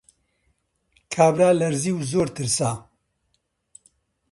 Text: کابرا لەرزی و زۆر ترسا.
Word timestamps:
کابرا 1.13 1.49
لەرزی 1.59 1.91
و 1.97 2.01
زۆر 2.11 2.27
ترسا. 2.35 2.71